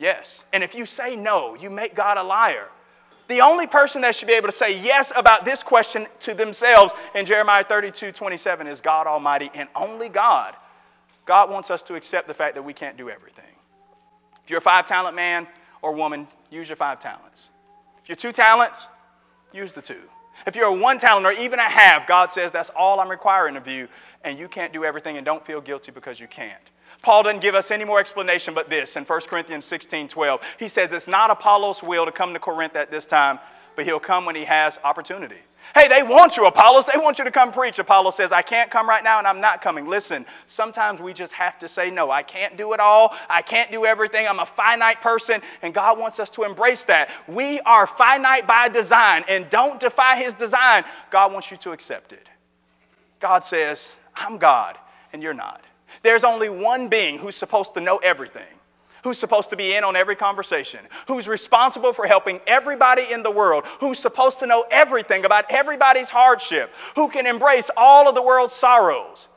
[0.00, 0.44] Yes.
[0.52, 2.68] And if you say no, you make God a liar.
[3.28, 6.94] The only person that should be able to say yes about this question to themselves
[7.14, 10.56] in Jeremiah 32 27 is God Almighty and only God.
[11.26, 13.44] God wants us to accept the fact that we can't do everything.
[14.44, 15.46] If you're a five talent man
[15.82, 17.50] or woman, use your five talents.
[18.02, 18.86] If you're two talents,
[19.52, 20.00] use the two.
[20.46, 23.56] If you're a one talent or even a half, God says that's all I'm requiring
[23.56, 23.88] of you,
[24.24, 26.62] and you can't do everything and don't feel guilty because you can't.
[27.02, 30.40] Paul doesn't give us any more explanation but this in 1 Corinthians 16 12.
[30.58, 33.38] He says it's not Apollos' will to come to Corinth at this time,
[33.76, 35.38] but he'll come when he has opportunity.
[35.74, 36.86] Hey, they want you, Apollos.
[36.86, 37.78] They want you to come preach.
[37.78, 39.86] Apollos says, I can't come right now and I'm not coming.
[39.86, 42.10] Listen, sometimes we just have to say no.
[42.10, 43.14] I can't do it all.
[43.28, 44.26] I can't do everything.
[44.26, 47.10] I'm a finite person, and God wants us to embrace that.
[47.28, 50.84] We are finite by design, and don't defy His design.
[51.10, 52.26] God wants you to accept it.
[53.20, 54.78] God says, I'm God,
[55.12, 55.62] and you're not.
[56.02, 58.46] There's only one being who's supposed to know everything,
[59.04, 63.30] who's supposed to be in on every conversation, who's responsible for helping everybody in the
[63.30, 68.22] world, who's supposed to know everything about everybody's hardship, who can embrace all of the
[68.22, 69.28] world's sorrows,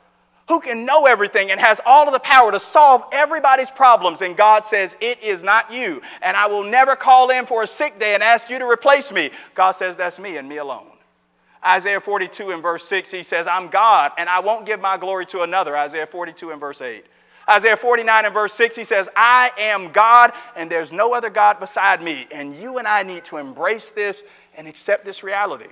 [0.48, 4.20] who can know everything and has all of the power to solve everybody's problems.
[4.20, 6.02] And God says, It is not you.
[6.20, 9.12] And I will never call in for a sick day and ask you to replace
[9.12, 9.30] me.
[9.54, 10.86] God says, That's me and me alone.
[11.64, 15.26] Isaiah 42 and verse 6, he says, I'm God and I won't give my glory
[15.26, 15.76] to another.
[15.76, 17.04] Isaiah 42 and verse 8.
[17.48, 21.58] Isaiah 49 and verse 6, he says, I am God and there's no other God
[21.60, 22.26] beside me.
[22.30, 24.22] And you and I need to embrace this
[24.56, 25.70] and accept this reality.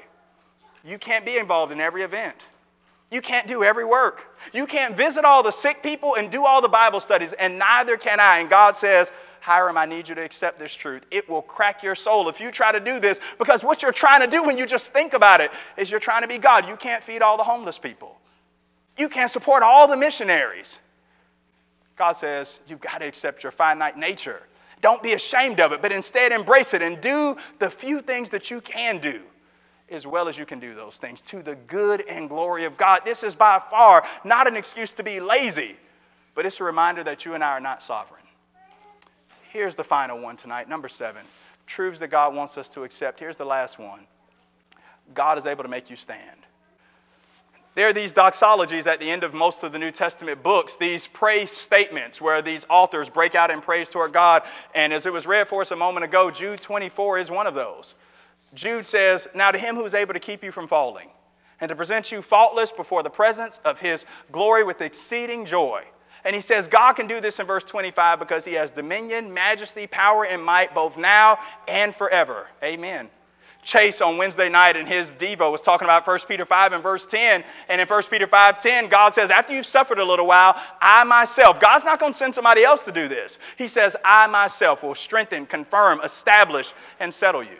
[0.84, 2.36] You can't be involved in every event.
[3.10, 4.24] You can't do every work.
[4.52, 7.96] You can't visit all the sick people and do all the Bible studies, and neither
[7.96, 8.38] can I.
[8.38, 9.10] And God says,
[9.40, 11.02] Hiram, I need you to accept this truth.
[11.10, 14.20] It will crack your soul if you try to do this because what you're trying
[14.20, 16.68] to do when you just think about it is you're trying to be God.
[16.68, 18.16] You can't feed all the homeless people,
[18.96, 20.78] you can't support all the missionaries.
[22.00, 24.40] God says you've got to accept your finite nature.
[24.80, 28.50] Don't be ashamed of it, but instead embrace it and do the few things that
[28.50, 29.20] you can do
[29.90, 33.02] as well as you can do those things to the good and glory of God.
[33.04, 35.76] This is by far not an excuse to be lazy,
[36.34, 38.22] but it's a reminder that you and I are not sovereign.
[39.52, 41.22] Here's the final one tonight, number seven.
[41.66, 43.20] Truths that God wants us to accept.
[43.20, 44.06] Here's the last one
[45.12, 46.46] God is able to make you stand.
[47.76, 51.06] There are these doxologies at the end of most of the New Testament books, these
[51.06, 54.42] praise statements where these authors break out in praise toward God.
[54.74, 57.54] And as it was read for us a moment ago, Jude 24 is one of
[57.54, 57.94] those.
[58.54, 61.10] Jude says, Now to him who is able to keep you from falling
[61.60, 65.84] and to present you faultless before the presence of his glory with exceeding joy.
[66.24, 69.86] And he says God can do this in verse 25 because he has dominion, majesty,
[69.86, 72.48] power, and might both now and forever.
[72.62, 73.08] Amen.
[73.62, 77.06] Chase on Wednesday night in his Devo was talking about 1 Peter 5 and verse
[77.06, 77.44] 10.
[77.68, 81.04] And in 1 Peter 5 10, God says, After you've suffered a little while, I
[81.04, 83.38] myself, God's not going to send somebody else to do this.
[83.58, 87.58] He says, I myself will strengthen, confirm, establish, and settle you.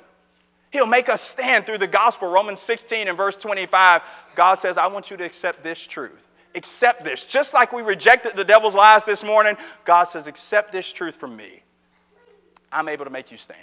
[0.70, 2.30] He'll make us stand through the gospel.
[2.30, 4.02] Romans 16 and verse 25,
[4.36, 7.24] God says, I want you to accept this truth accept this.
[7.24, 11.36] Just like we rejected the devil's lies this morning, God says, accept this truth from
[11.36, 11.62] me.
[12.72, 13.60] I'm able to make you stand.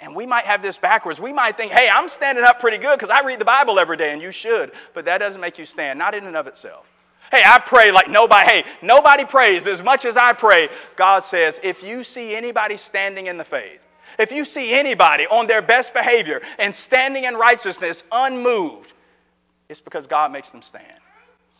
[0.00, 1.20] And we might have this backwards.
[1.20, 3.96] We might think, hey, I'm standing up pretty good because I read the Bible every
[3.96, 4.72] day, and you should.
[4.94, 6.86] But that doesn't make you stand, not in and of itself.
[7.32, 10.68] Hey, I pray like nobody, hey, nobody prays as much as I pray.
[10.96, 13.80] God says, if you see anybody standing in the faith,
[14.18, 18.92] if you see anybody on their best behavior and standing in righteousness unmoved,
[19.68, 21.00] it's because God makes them stand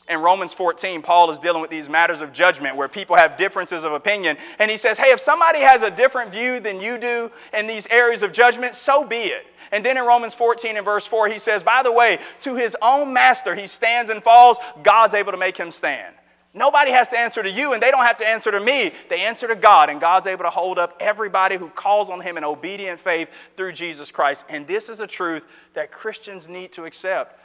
[0.09, 3.85] in Romans 14, Paul is dealing with these matters of judgment where people have differences
[3.85, 4.37] of opinion.
[4.59, 7.87] And he says, hey, if somebody has a different view than you do in these
[7.91, 9.47] areas of judgment, so be it.
[9.73, 12.77] And then in Romans 14 and verse 4, he says, by the way, to his
[12.81, 16.15] own master he stands and falls, God's able to make him stand.
[16.55, 18.93] Nobody has to answer to you, and they don't have to answer to me.
[19.11, 22.39] They answer to God, and God's able to hold up everybody who calls on Him
[22.39, 24.45] in obedient faith through Jesus Christ.
[24.49, 25.45] And this is a truth
[25.75, 27.39] that Christians need to accept.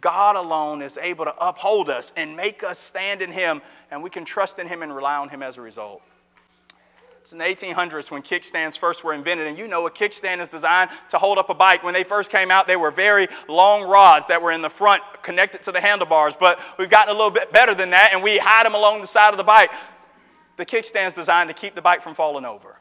[0.00, 4.10] God alone is able to uphold us and make us stand in Him, and we
[4.10, 6.02] can trust in Him and rely on Him as a result.
[7.22, 10.48] It's in the 1800s when kickstands first were invented, and you know a kickstand is
[10.48, 11.82] designed to hold up a bike.
[11.82, 15.02] When they first came out, they were very long rods that were in the front
[15.22, 18.38] connected to the handlebars, but we've gotten a little bit better than that, and we
[18.38, 19.70] hide them along the side of the bike.
[20.56, 22.78] The kickstand is designed to keep the bike from falling over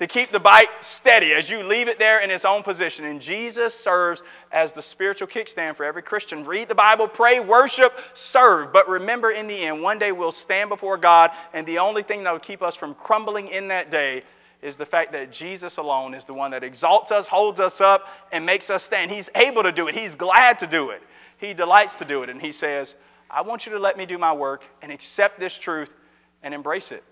[0.00, 3.04] to keep the bike steady as you leave it there in its own position.
[3.04, 6.42] And Jesus serves as the spiritual kickstand for every Christian.
[6.46, 8.72] Read the Bible, pray, worship, serve.
[8.72, 12.24] But remember, in the end, one day we'll stand before God, and the only thing
[12.24, 14.22] that will keep us from crumbling in that day
[14.62, 18.08] is the fact that Jesus alone is the one that exalts us, holds us up,
[18.32, 19.10] and makes us stand.
[19.10, 21.02] He's able to do it, He's glad to do it,
[21.36, 22.30] He delights to do it.
[22.30, 22.94] And He says,
[23.30, 25.94] I want you to let me do my work and accept this truth
[26.42, 27.04] and embrace it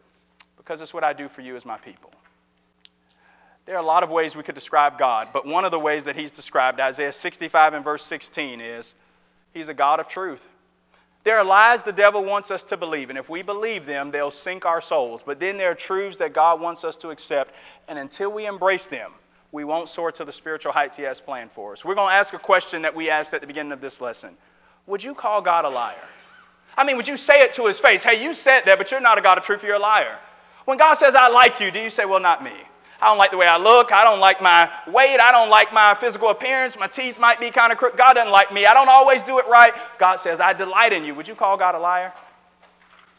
[0.57, 2.11] because it's what I do for you as my people.
[3.69, 6.05] There are a lot of ways we could describe God, but one of the ways
[6.05, 8.95] that he's described, Isaiah 65 and verse 16, is
[9.53, 10.41] he's a God of truth.
[11.23, 14.31] There are lies the devil wants us to believe, and if we believe them, they'll
[14.31, 15.21] sink our souls.
[15.23, 17.53] But then there are truths that God wants us to accept,
[17.89, 19.13] and until we embrace them,
[19.53, 21.85] we won't soar to the spiritual heights He has planned for us.
[21.85, 24.31] We're going to ask a question that we asked at the beginning of this lesson
[24.87, 26.09] Would you call God a liar?
[26.75, 28.03] I mean, would you say it to His face?
[28.03, 30.17] Hey, you said that, but you're not a God of truth, you're a liar.
[30.65, 32.55] When God says, I like you, do you say, Well, not me?
[33.01, 33.93] I don't like the way I look.
[33.93, 35.21] I don't like my weight.
[35.21, 36.77] I don't like my physical appearance.
[36.77, 37.97] My teeth might be kind of crooked.
[37.97, 38.67] God doesn't like me.
[38.67, 39.73] I don't always do it right.
[39.99, 41.15] God says, I delight in you.
[41.15, 42.13] Would you call God a liar?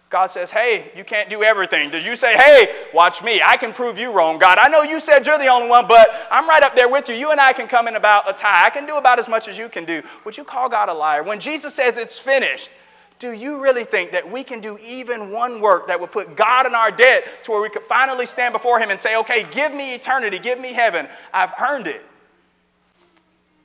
[0.10, 1.92] God says, Hey, you can't do everything.
[1.92, 3.42] Did you say, Hey, watch me?
[3.46, 4.58] I can prove you wrong, God.
[4.58, 7.16] I know you said you're the only one, but I'm right up there with you.
[7.16, 8.66] You and I can come in about a tie.
[8.66, 10.02] I can do about as much as you can do.
[10.26, 11.24] Would you call God a liar?
[11.24, 12.72] When Jesus says it's finished,
[13.20, 16.66] do you really think that we can do even one work that would put God
[16.66, 19.74] in our debt to where we could finally stand before Him and say, Okay, give
[19.74, 21.08] me eternity, give me heaven.
[21.34, 22.02] I've earned it.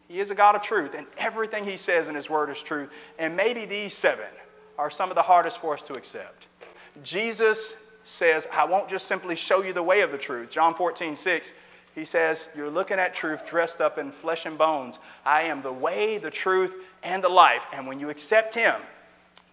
[0.08, 2.90] He is a God of truth, and everything He says in His Word is truth.
[3.18, 4.26] And maybe these seven
[4.76, 6.46] are some of the hardest for us to accept.
[7.04, 7.74] Jesus
[8.04, 10.50] says, I won't just simply show you the way of the truth.
[10.50, 11.50] John 14, 6,
[11.94, 14.98] he says, You're looking at truth dressed up in flesh and bones.
[15.24, 17.64] I am the way, the truth, and the life.
[17.72, 18.74] And when you accept Him,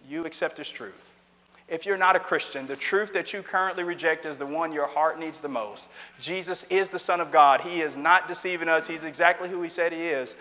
[0.08, 1.10] you accept as truth.
[1.68, 4.86] If you're not a Christian, the truth that you currently reject is the one your
[4.86, 5.88] heart needs the most.
[6.20, 7.60] Jesus is the Son of God.
[7.60, 10.34] He is not deceiving us, He's exactly who He said He is.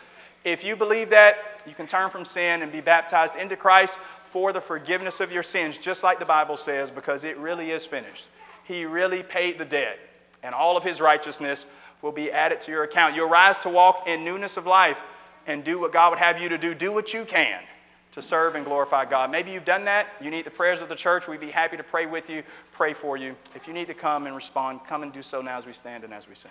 [0.43, 3.97] If you believe that, you can turn from sin and be baptized into Christ
[4.31, 7.85] for the forgiveness of your sins, just like the Bible says, because it really is
[7.85, 8.25] finished.
[8.63, 9.99] He really paid the debt,
[10.41, 11.65] and all of his righteousness
[12.01, 13.15] will be added to your account.
[13.15, 14.97] You'll rise to walk in newness of life
[15.45, 16.73] and do what God would have you to do.
[16.73, 17.61] Do what you can
[18.11, 19.31] to serve and glorify God.
[19.31, 20.07] Maybe you've done that.
[20.19, 21.27] You need the prayers of the church.
[21.27, 22.43] We'd be happy to pray with you,
[22.73, 23.35] pray for you.
[23.55, 26.03] If you need to come and respond, come and do so now as we stand
[26.03, 26.49] and as we sing.